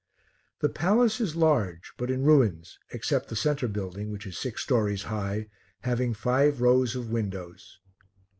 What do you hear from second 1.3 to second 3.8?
large, but in ruins, except the centre